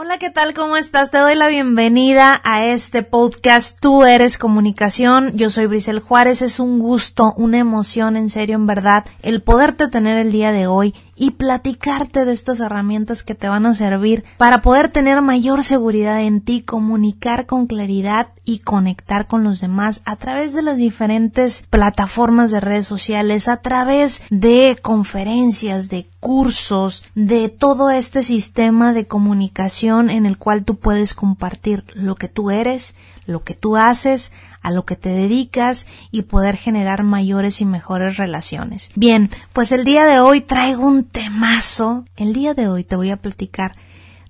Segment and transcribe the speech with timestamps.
[0.00, 0.54] Hola, ¿qué tal?
[0.54, 1.10] ¿Cómo estás?
[1.10, 5.32] Te doy la bienvenida a este podcast Tú eres comunicación.
[5.34, 6.40] Yo soy Brisel Juárez.
[6.40, 10.68] Es un gusto, una emoción, en serio, en verdad, el poderte tener el día de
[10.68, 15.64] hoy y platicarte de estas herramientas que te van a servir para poder tener mayor
[15.64, 20.78] seguridad en ti, comunicar con claridad y conectar con los demás a través de las
[20.78, 28.92] diferentes plataformas de redes sociales, a través de conferencias, de cursos, de todo este sistema
[28.92, 32.94] de comunicación en el cual tú puedes compartir lo que tú eres,
[33.26, 34.32] lo que tú haces,
[34.62, 38.90] a lo que te dedicas y poder generar mayores y mejores relaciones.
[38.94, 42.04] Bien, pues el día de hoy traigo un temazo.
[42.16, 43.72] El día de hoy te voy a platicar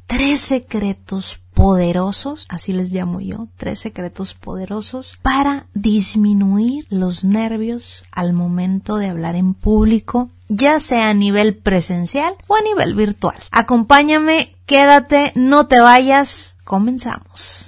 [0.06, 8.32] tres secretos poderosos, así les llamo yo, tres secretos poderosos para disminuir los nervios al
[8.32, 13.36] momento de hablar en público, ya sea a nivel presencial o a nivel virtual.
[13.50, 17.67] Acompáñame, quédate, no te vayas, comenzamos.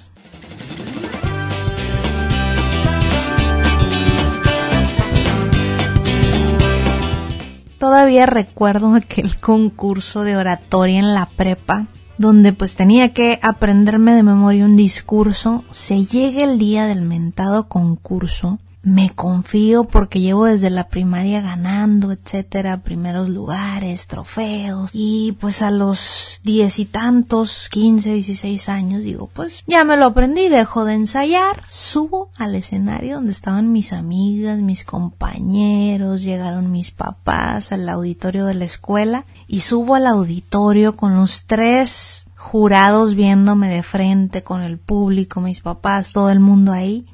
[7.80, 11.86] Todavía recuerdo aquel concurso de oratoria en la prepa,
[12.18, 15.64] donde pues tenía que aprenderme de memoria un discurso.
[15.70, 22.12] Se llega el día del mentado concurso me confío porque llevo desde la primaria ganando,
[22.12, 29.28] etcétera, primeros lugares, trofeos, y pues a los diez y tantos, quince, dieciséis años, digo,
[29.32, 34.60] pues ya me lo aprendí, dejo de ensayar, subo al escenario donde estaban mis amigas,
[34.60, 41.14] mis compañeros, llegaron mis papás al auditorio de la escuela, y subo al auditorio con
[41.16, 47.06] los tres jurados viéndome de frente, con el público, mis papás, todo el mundo ahí,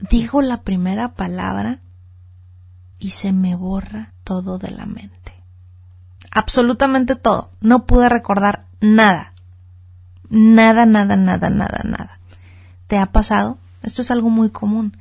[0.00, 1.80] digo la primera palabra
[2.98, 5.32] y se me borra todo de la mente.
[6.30, 7.50] Absolutamente todo.
[7.60, 9.32] No pude recordar nada.
[10.28, 12.20] Nada, nada, nada, nada, nada.
[12.86, 13.58] ¿Te ha pasado?
[13.82, 14.96] Esto es algo muy común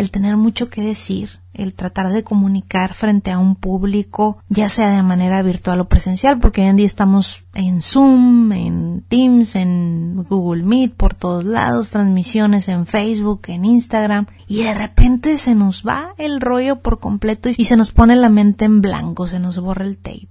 [0.00, 4.90] el tener mucho que decir, el tratar de comunicar frente a un público, ya sea
[4.90, 10.24] de manera virtual o presencial, porque hoy en día estamos en Zoom, en Teams, en
[10.28, 15.86] Google Meet, por todos lados, transmisiones en Facebook, en Instagram, y de repente se nos
[15.86, 19.58] va el rollo por completo y se nos pone la mente en blanco, se nos
[19.60, 20.28] borra el tape.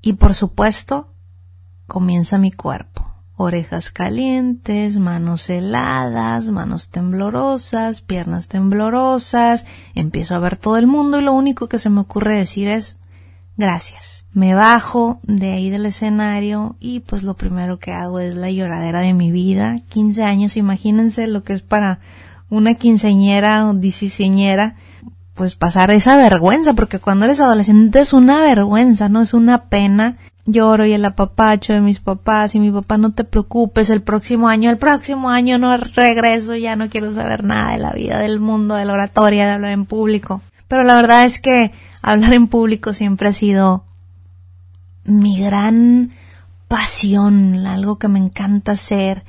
[0.00, 1.12] Y por supuesto,
[1.86, 3.09] comienza mi cuerpo
[3.42, 11.22] orejas calientes, manos heladas, manos temblorosas, piernas temblorosas, empiezo a ver todo el mundo y
[11.22, 12.98] lo único que se me ocurre decir es
[13.56, 14.26] gracias.
[14.34, 19.00] Me bajo de ahí del escenario y pues lo primero que hago es la lloradera
[19.00, 19.80] de mi vida.
[19.88, 22.00] 15 años, imagínense lo que es para
[22.50, 24.74] una quinceñera o disiseñera
[25.32, 29.22] pues pasar esa vergüenza, porque cuando eres adolescente es una vergüenza, ¿no?
[29.22, 30.18] Es una pena
[30.52, 34.48] lloro y el apapacho de mis papás y mi papá no te preocupes el próximo
[34.48, 38.40] año, el próximo año no regreso, ya no quiero saber nada de la vida, del
[38.40, 40.42] mundo, de la oratoria, de hablar en público.
[40.68, 41.72] Pero la verdad es que
[42.02, 43.84] hablar en público siempre ha sido
[45.04, 46.12] mi gran
[46.68, 49.24] pasión, algo que me encanta hacer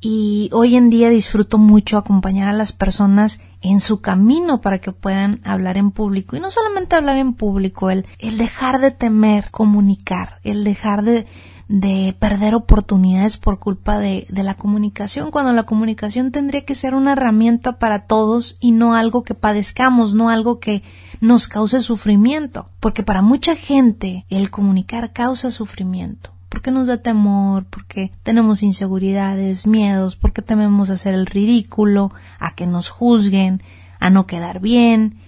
[0.00, 4.92] y hoy en día disfruto mucho acompañar a las personas en su camino para que
[4.92, 6.36] puedan hablar en público.
[6.36, 11.26] Y no solamente hablar en público, el, el dejar de temer comunicar, el dejar de,
[11.68, 16.94] de perder oportunidades por culpa de, de la comunicación, cuando la comunicación tendría que ser
[16.94, 20.82] una herramienta para todos y no algo que padezcamos, no algo que
[21.20, 22.70] nos cause sufrimiento.
[22.80, 29.66] Porque para mucha gente el comunicar causa sufrimiento porque nos da temor, porque tenemos inseguridades,
[29.66, 33.62] miedos, porque tememos hacer el ridículo, a que nos juzguen,
[34.00, 35.20] a no quedar bien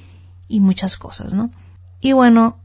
[0.48, 1.50] y muchas cosas, ¿no?
[2.00, 2.58] Y bueno,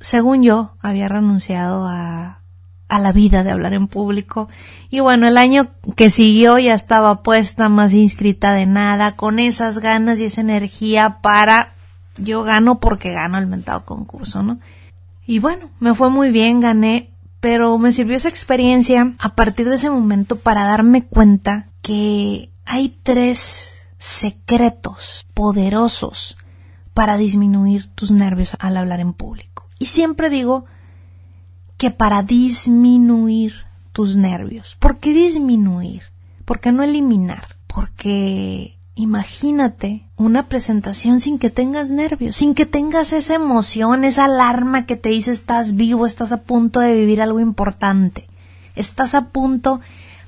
[0.00, 2.42] según yo, había renunciado a,
[2.88, 4.50] a la vida de hablar en público.
[4.90, 9.78] Y bueno, el año que siguió ya estaba puesta más inscrita de nada, con esas
[9.78, 11.72] ganas y esa energía para
[12.18, 14.58] yo gano porque gano el mentado concurso, ¿no?
[15.26, 17.13] Y bueno, me fue muy bien, gané
[17.44, 22.96] pero me sirvió esa experiencia a partir de ese momento para darme cuenta que hay
[23.02, 26.38] tres secretos poderosos
[26.94, 29.66] para disminuir tus nervios al hablar en público.
[29.78, 30.64] Y siempre digo
[31.76, 34.78] que para disminuir tus nervios.
[34.80, 36.04] ¿Por qué disminuir?
[36.46, 37.58] ¿Por qué no eliminar?
[37.66, 44.86] Porque Imagínate una presentación sin que tengas nervios, sin que tengas esa emoción, esa alarma
[44.86, 48.28] que te dice estás vivo, estás a punto de vivir algo importante,
[48.76, 49.80] estás a punto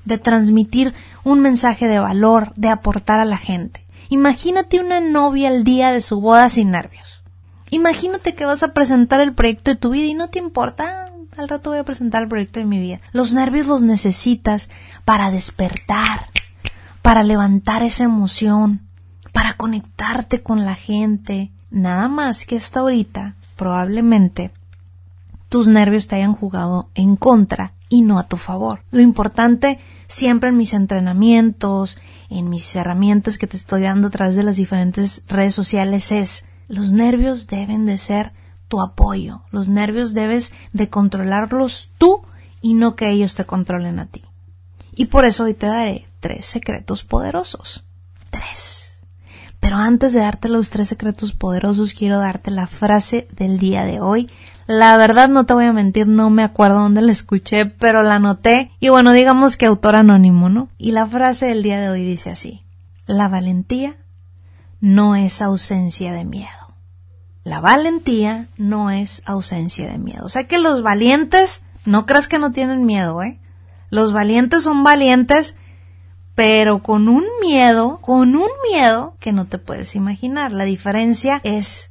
[0.05, 3.87] de transmitir un mensaje de valor, de aportar a la gente.
[4.09, 7.23] Imagínate una novia el día de su boda sin nervios.
[7.71, 11.49] Imagínate que vas a presentar el proyecto de tu vida y no te importa, al
[11.49, 13.01] rato voy a presentar el proyecto de mi vida.
[13.13, 14.71] Los nervios los necesitas
[15.05, 16.31] para despertar,
[17.07, 18.89] para levantar esa emoción,
[19.31, 21.53] para conectarte con la gente.
[21.71, 24.51] Nada más que hasta ahorita, probablemente,
[25.49, 28.83] tus nervios te hayan jugado en contra y no a tu favor.
[28.91, 31.97] Lo importante siempre en mis entrenamientos,
[32.29, 36.47] en mis herramientas que te estoy dando a través de las diferentes redes sociales es
[36.67, 38.33] los nervios deben de ser
[38.67, 39.43] tu apoyo.
[39.53, 42.23] Los nervios debes de controlarlos tú
[42.61, 44.25] y no que ellos te controlen a ti.
[44.97, 47.85] Y por eso hoy te daré tres secretos poderosos.
[48.31, 49.01] Tres.
[49.61, 54.01] Pero antes de darte los tres secretos poderosos, quiero darte la frase del día de
[54.01, 54.29] hoy.
[54.67, 58.17] La verdad no te voy a mentir, no me acuerdo dónde la escuché, pero la
[58.17, 58.73] anoté.
[58.81, 60.69] Y bueno, digamos que autor anónimo, ¿no?
[60.79, 62.65] Y la frase del día de hoy dice así.
[63.07, 63.97] La valentía
[64.81, 66.75] no es ausencia de miedo.
[67.45, 70.27] La valentía no es ausencia de miedo.
[70.27, 73.39] O sea que los valientes, no creas que no tienen miedo, ¿eh?
[73.91, 75.57] Los valientes son valientes,
[76.37, 80.53] pero con un miedo, con un miedo que no te puedes imaginar.
[80.53, 81.91] La diferencia es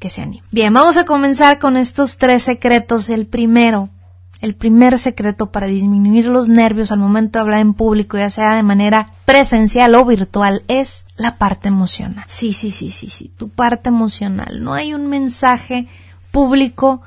[0.00, 0.42] que se anime.
[0.50, 3.08] Bien, vamos a comenzar con estos tres secretos.
[3.08, 3.88] El primero,
[4.40, 8.56] el primer secreto para disminuir los nervios al momento de hablar en público, ya sea
[8.56, 12.24] de manera presencial o virtual, es la parte emocional.
[12.26, 14.64] Sí, sí, sí, sí, sí, tu parte emocional.
[14.64, 15.86] No hay un mensaje
[16.32, 17.00] público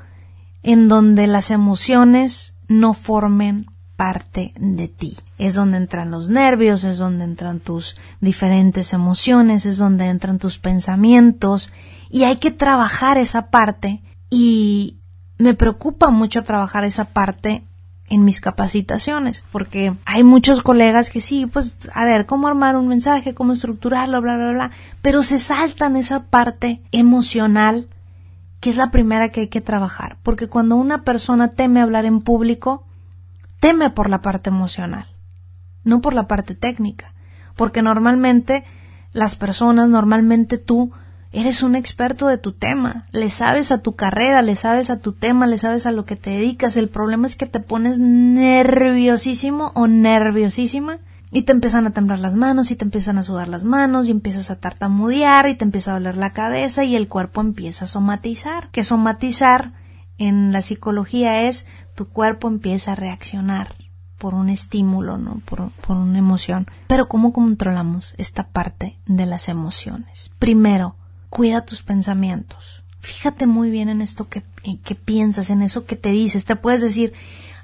[0.62, 3.66] en donde las emociones no formen
[3.96, 5.16] parte de ti.
[5.38, 10.58] Es donde entran los nervios, es donde entran tus diferentes emociones, es donde entran tus
[10.58, 11.72] pensamientos.
[12.10, 14.02] Y hay que trabajar esa parte.
[14.30, 14.98] Y
[15.38, 17.64] me preocupa mucho trabajar esa parte
[18.08, 22.86] en mis capacitaciones, porque hay muchos colegas que sí, pues, a ver, cómo armar un
[22.86, 24.70] mensaje, cómo estructurarlo, bla, bla, bla,
[25.02, 27.88] pero se saltan esa parte emocional
[28.60, 32.20] que es la primera que hay que trabajar, porque cuando una persona teme hablar en
[32.20, 32.84] público,
[33.60, 35.06] teme por la parte emocional,
[35.84, 37.14] no por la parte técnica,
[37.54, 38.64] porque normalmente
[39.12, 40.92] las personas, normalmente tú,
[41.36, 45.12] Eres un experto de tu tema, le sabes a tu carrera, le sabes a tu
[45.12, 46.78] tema, le sabes a lo que te dedicas.
[46.78, 50.98] El problema es que te pones nerviosísimo o nerviosísima
[51.30, 54.12] y te empiezan a temblar las manos y te empiezan a sudar las manos y
[54.12, 57.88] empiezas a tartamudear y te empieza a doler la cabeza y el cuerpo empieza a
[57.88, 58.70] somatizar.
[58.70, 59.72] Que somatizar
[60.18, 63.74] en la psicología es tu cuerpo empieza a reaccionar
[64.18, 65.40] por un estímulo, ¿no?
[65.44, 66.66] Por, por una emoción.
[66.86, 70.30] Pero ¿cómo controlamos esta parte de las emociones?
[70.38, 70.96] Primero,
[71.28, 72.82] cuida tus pensamientos.
[73.00, 74.42] Fíjate muy bien en esto que,
[74.82, 76.44] que, piensas, en eso que te dices.
[76.44, 77.12] Te puedes decir,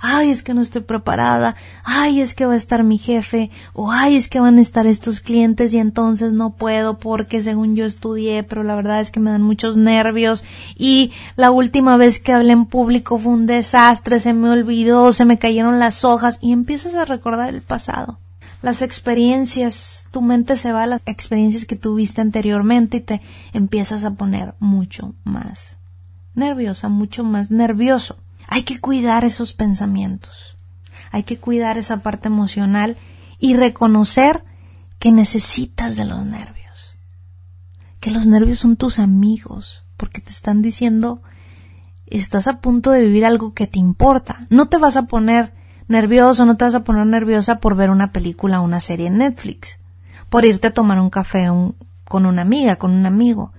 [0.02, 1.54] ay, es que no estoy preparada,
[1.84, 4.86] ay, es que va a estar mi jefe, o ay, es que van a estar
[4.86, 9.20] estos clientes y entonces no puedo porque según yo estudié, pero la verdad es que
[9.20, 10.44] me dan muchos nervios.
[10.76, 15.24] Y la última vez que hablé en público fue un desastre, se me olvidó, se
[15.24, 18.18] me cayeron las hojas y empiezas a recordar el pasado.
[18.60, 23.22] Las experiencias, tu mente se va a las experiencias que tuviste anteriormente y te
[23.52, 25.76] empiezas a poner mucho más
[26.34, 28.16] nerviosa, mucho más nervioso.
[28.54, 30.58] Hay que cuidar esos pensamientos,
[31.10, 32.98] hay que cuidar esa parte emocional
[33.38, 34.44] y reconocer
[34.98, 36.94] que necesitas de los nervios,
[37.98, 41.22] que los nervios son tus amigos, porque te están diciendo
[42.04, 44.40] estás a punto de vivir algo que te importa.
[44.50, 45.54] No te vas a poner
[45.88, 49.16] nervioso, no te vas a poner nerviosa por ver una película o una serie en
[49.16, 49.80] Netflix,
[50.28, 51.48] por irte a tomar un café
[52.04, 53.54] con una amiga, con un amigo.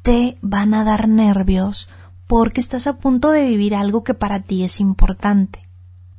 [0.00, 1.90] Te van a dar nervios
[2.26, 5.68] porque estás a punto de vivir algo que para ti es importante.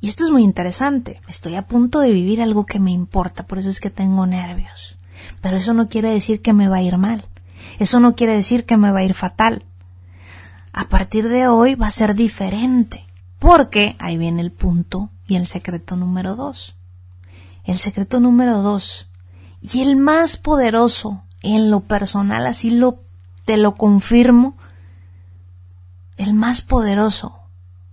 [0.00, 1.20] Y esto es muy interesante.
[1.28, 4.98] Estoy a punto de vivir algo que me importa, por eso es que tengo nervios.
[5.40, 7.24] Pero eso no quiere decir que me va a ir mal.
[7.78, 9.64] Eso no quiere decir que me va a ir fatal.
[10.72, 13.06] A partir de hoy va a ser diferente.
[13.38, 16.76] Porque ahí viene el punto y el secreto número dos.
[17.64, 19.10] El secreto número dos
[19.60, 23.02] y el más poderoso en lo personal, así lo
[23.44, 24.56] te lo confirmo,
[26.16, 27.46] el más poderoso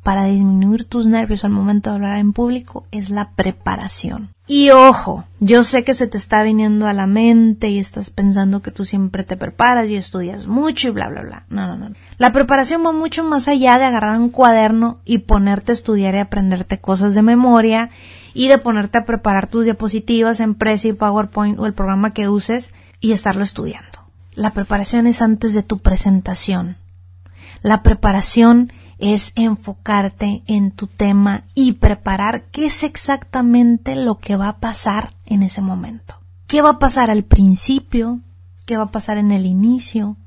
[0.04, 4.30] para disminuir tus nervios al momento de hablar en público es la preparación.
[4.46, 8.62] Y ojo, yo sé que se te está viniendo a la mente y estás pensando
[8.62, 11.46] que tú siempre te preparas y estudias mucho y bla, bla, bla.
[11.50, 11.96] No, no, no.
[12.18, 16.18] La preparación va mucho más allá de agarrar un cuaderno y ponerte a estudiar y
[16.18, 17.90] aprenderte cosas de memoria
[18.34, 22.74] y de ponerte a preparar tus diapositivas en Prezi, PowerPoint o el programa que uses
[23.00, 24.00] y estarlo estudiando.
[24.36, 26.76] La preparación es antes de tu presentación.
[27.64, 34.50] La preparación es enfocarte en tu tema y preparar qué es exactamente lo que va
[34.50, 36.20] a pasar en ese momento.
[36.46, 38.20] ¿Qué va a pasar al principio?
[38.68, 40.18] ¿Qué va a pasar en el inicio?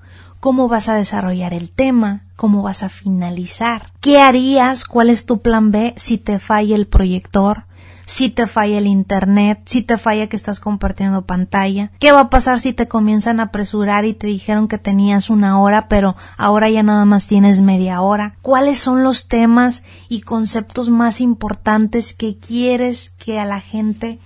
[0.41, 5.43] cómo vas a desarrollar el tema, cómo vas a finalizar, qué harías, cuál es tu
[5.43, 7.65] plan B si te falla el proyector,
[8.07, 12.31] si te falla el internet, si te falla que estás compartiendo pantalla, qué va a
[12.31, 16.71] pasar si te comienzan a apresurar y te dijeron que tenías una hora pero ahora
[16.71, 22.39] ya nada más tienes media hora, cuáles son los temas y conceptos más importantes que
[22.39, 24.21] quieres que a la gente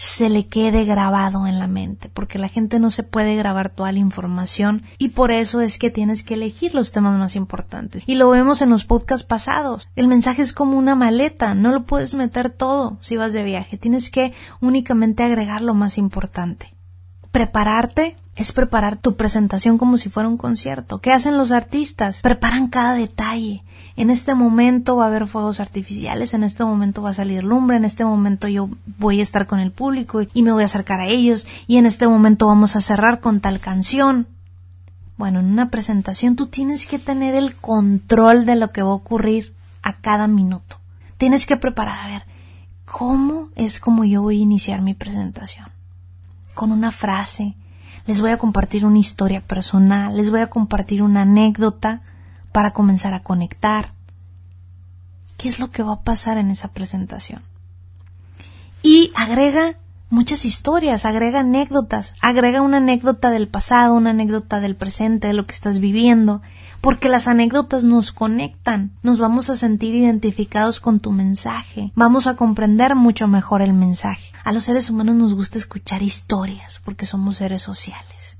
[0.00, 3.92] se le quede grabado en la mente, porque la gente no se puede grabar toda
[3.92, 8.02] la información y por eso es que tienes que elegir los temas más importantes.
[8.06, 9.90] Y lo vemos en los podcasts pasados.
[9.96, 13.76] El mensaje es como una maleta, no lo puedes meter todo si vas de viaje,
[13.76, 16.74] tienes que únicamente agregar lo más importante.
[17.32, 21.00] Prepararte es preparar tu presentación como si fuera un concierto.
[21.00, 22.22] ¿Qué hacen los artistas?
[22.22, 23.62] Preparan cada detalle.
[23.96, 27.76] En este momento va a haber fuegos artificiales, en este momento va a salir lumbre,
[27.76, 31.00] en este momento yo voy a estar con el público y me voy a acercar
[31.00, 34.26] a ellos y en este momento vamos a cerrar con tal canción.
[35.16, 38.94] Bueno, en una presentación tú tienes que tener el control de lo que va a
[38.94, 40.78] ocurrir a cada minuto.
[41.18, 42.22] Tienes que preparar a ver
[42.86, 45.66] cómo es como yo voy a iniciar mi presentación.
[46.60, 47.56] Con una frase,
[48.04, 52.02] les voy a compartir una historia personal, les voy a compartir una anécdota
[52.52, 53.94] para comenzar a conectar.
[55.38, 57.42] ¿Qué es lo que va a pasar en esa presentación?
[58.82, 59.78] Y agrega
[60.10, 65.46] muchas historias, agrega anécdotas, agrega una anécdota del pasado, una anécdota del presente, de lo
[65.46, 66.42] que estás viviendo,
[66.80, 72.36] porque las anécdotas nos conectan, nos vamos a sentir identificados con tu mensaje, vamos a
[72.36, 74.32] comprender mucho mejor el mensaje.
[74.44, 78.36] A los seres humanos nos gusta escuchar historias, porque somos seres sociales.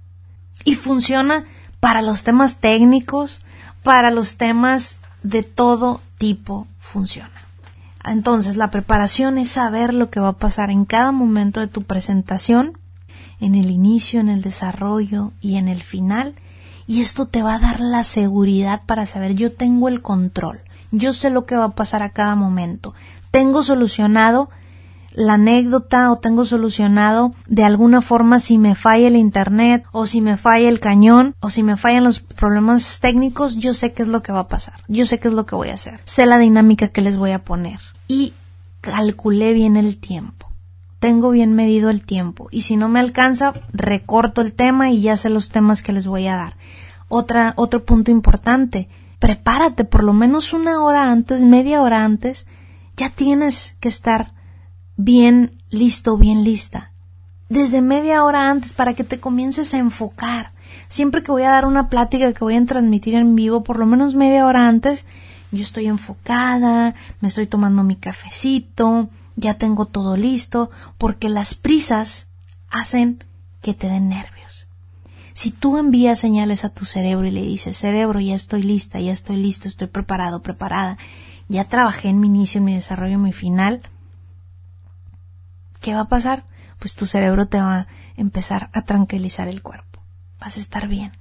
[0.65, 1.45] Y funciona
[1.79, 3.43] para los temas técnicos,
[3.83, 7.50] para los temas de todo tipo funciona.
[8.05, 11.83] Entonces, la preparación es saber lo que va a pasar en cada momento de tu
[11.83, 12.79] presentación,
[13.41, 16.35] en el inicio, en el desarrollo y en el final,
[16.87, 21.13] y esto te va a dar la seguridad para saber yo tengo el control, yo
[21.13, 22.95] sé lo que va a pasar a cada momento,
[23.31, 24.51] tengo solucionado
[25.21, 30.21] la anécdota o tengo solucionado de alguna forma si me falla el internet o si
[30.21, 34.09] me falla el cañón o si me fallan los problemas técnicos, yo sé qué es
[34.09, 36.27] lo que va a pasar, yo sé qué es lo que voy a hacer, sé
[36.27, 38.33] la dinámica que les voy a poner y
[38.81, 40.49] calculé bien el tiempo.
[40.99, 45.17] Tengo bien medido el tiempo y si no me alcanza, recorto el tema y ya
[45.17, 46.57] sé los temas que les voy a dar.
[47.09, 52.47] Otra, otro punto importante, prepárate por lo menos una hora antes, media hora antes,
[52.97, 54.33] ya tienes que estar
[55.05, 56.93] bien listo, bien lista.
[57.49, 60.53] Desde media hora antes para que te comiences a enfocar.
[60.89, 63.87] Siempre que voy a dar una plática que voy a transmitir en vivo, por lo
[63.87, 65.07] menos media hora antes,
[65.51, 72.29] yo estoy enfocada, me estoy tomando mi cafecito, ya tengo todo listo, porque las prisas
[72.69, 73.25] hacen
[73.63, 74.69] que te den nervios.
[75.33, 79.13] Si tú envías señales a tu cerebro y le dices, cerebro, ya estoy lista, ya
[79.13, 80.99] estoy listo, estoy preparado, preparada,
[81.49, 83.81] ya trabajé en mi inicio, en mi desarrollo, en mi final,
[85.81, 86.45] ¿qué va a pasar?
[86.79, 90.01] Pues tu cerebro te va a empezar a tranquilizar el cuerpo.
[90.39, 91.13] Vas a estar bien.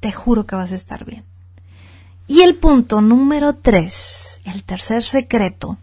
[0.00, 1.24] Te juro que vas a estar bien.
[2.26, 5.78] Y el punto número tres, el tercer secreto,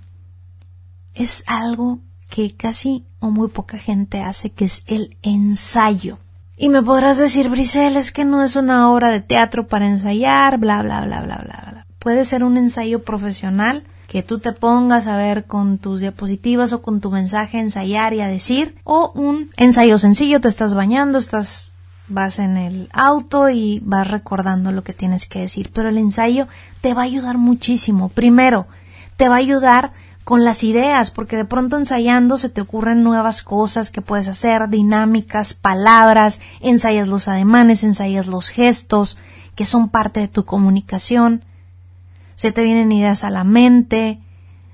[1.14, 6.20] es algo que casi o muy poca gente hace, que es el ensayo.
[6.56, 10.58] Y me podrás decir, Brisel, es que no es una obra de teatro para ensayar,
[10.58, 11.88] bla, bla, bla, bla, bla, bla.
[12.00, 16.82] Puede ser un ensayo profesional que tú te pongas a ver con tus diapositivas o
[16.82, 21.74] con tu mensaje, ensayar y a decir, o un ensayo sencillo, te estás bañando, estás
[22.08, 26.48] vas en el auto y vas recordando lo que tienes que decir, pero el ensayo
[26.82, 28.10] te va a ayudar muchísimo.
[28.10, 28.66] Primero,
[29.16, 33.44] te va a ayudar con las ideas, porque de pronto ensayando se te ocurren nuevas
[33.44, 39.20] cosas que puedes hacer, dinámicas, palabras, ensayas los ademanes, ensayas los gestos,
[39.54, 41.46] que son parte de tu comunicación
[42.40, 44.22] se te vienen ideas a la mente,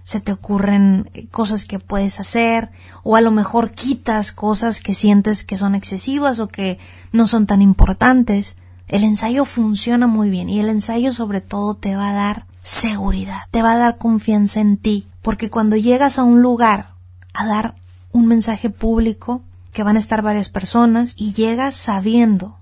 [0.03, 2.69] se te ocurren cosas que puedes hacer,
[3.01, 6.77] o a lo mejor quitas cosas que sientes que son excesivas o que
[7.11, 8.55] no son tan importantes.
[8.87, 13.47] El ensayo funciona muy bien y el ensayo sobre todo te va a dar seguridad,
[13.49, 16.89] te va a dar confianza en ti, porque cuando llegas a un lugar
[17.33, 17.73] a dar
[18.11, 19.41] un mensaje público,
[19.73, 22.59] que van a estar varias personas, y llegas sabiendo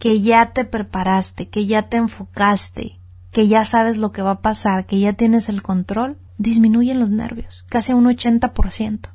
[0.00, 2.99] que ya te preparaste, que ya te enfocaste,
[3.32, 7.10] que ya sabes lo que va a pasar, que ya tienes el control, disminuyen los
[7.10, 9.10] nervios, casi a un 80%.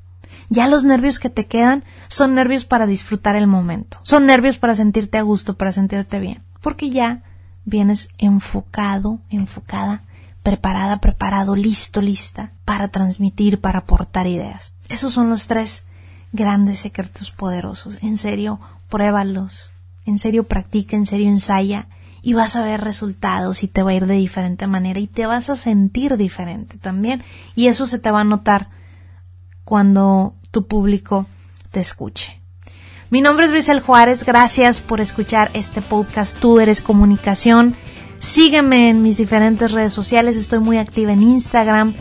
[0.50, 4.76] Ya los nervios que te quedan son nervios para disfrutar el momento, son nervios para
[4.76, 7.24] sentirte a gusto, para sentirte bien, porque ya
[7.66, 10.04] vienes enfocado, enfocada,
[10.44, 14.76] preparada, preparado, listo, lista para transmitir, para aportar ideas.
[14.88, 15.86] Esos son los tres
[16.32, 17.98] grandes secretos poderosos.
[18.04, 19.72] En serio, pruébalos,
[20.06, 21.88] en serio practica, en serio ensaya
[22.26, 25.28] y vas a ver resultados y te va a ir de diferente manera y te
[25.28, 28.70] vas a sentir diferente también y eso se te va a notar
[29.64, 31.28] cuando tu público
[31.70, 32.42] te escuche.
[33.12, 37.76] Mi nombre es Brisel Juárez, gracias por escuchar este podcast Tú eres comunicación.
[38.18, 41.94] Sígueme en mis diferentes redes sociales, estoy muy activa en Instagram.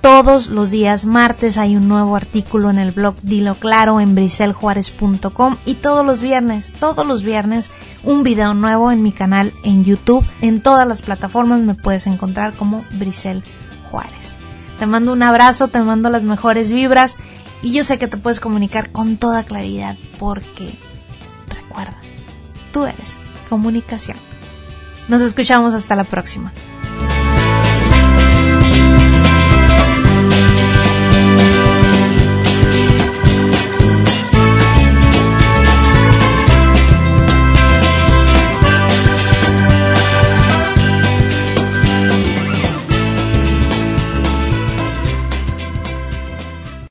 [0.00, 5.56] Todos los días martes hay un nuevo artículo en el blog Dilo Claro en briseljuárez.com
[5.64, 7.72] y todos los viernes, todos los viernes
[8.04, 10.24] un video nuevo en mi canal en YouTube.
[10.40, 13.42] En todas las plataformas me puedes encontrar como Brisel
[13.90, 14.36] Juárez.
[14.78, 17.16] Te mando un abrazo, te mando las mejores vibras
[17.60, 20.78] y yo sé que te puedes comunicar con toda claridad porque,
[21.48, 21.96] recuerda,
[22.72, 24.16] tú eres comunicación.
[25.08, 26.52] Nos escuchamos hasta la próxima.